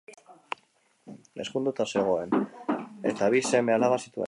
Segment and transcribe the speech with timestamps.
[1.43, 2.35] Ezkonduta zegoen
[3.13, 4.19] eta bi seme-alaba zituen.